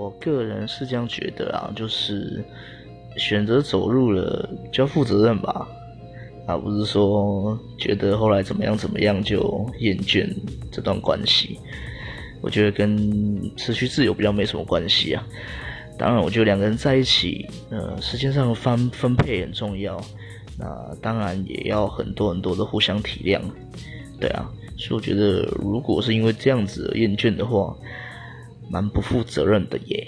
[0.00, 2.42] 我个人是这样觉得啊，就是
[3.18, 5.68] 选择走入了就要负责任吧，
[6.46, 10.26] 而不是说觉得后来怎么样怎么样就厌倦
[10.72, 11.58] 这段关系。
[12.40, 15.22] 我觉得跟失去自由比较没什么关系啊。
[15.98, 20.00] 当然，我觉得两个人在一起，呃，时间上的分分配很重要。
[20.58, 23.38] 那当然也要很多很多的互相体谅，
[24.18, 24.50] 对啊。
[24.78, 27.76] 所以我觉得，如果是因为这样子而厌倦的话，
[28.70, 30.06] 蛮不负责任的耶。